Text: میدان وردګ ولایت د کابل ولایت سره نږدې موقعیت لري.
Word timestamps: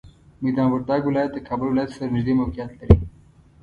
میدان 0.43 0.67
وردګ 0.71 1.01
ولایت 1.05 1.31
د 1.33 1.37
کابل 1.47 1.67
ولایت 1.69 1.89
سره 1.95 2.13
نږدې 2.15 2.33
موقعیت 2.39 2.71
لري. 2.79 2.95